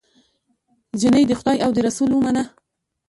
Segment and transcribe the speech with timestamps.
[0.99, 2.43] جینۍ د خدای او د رسول ومنه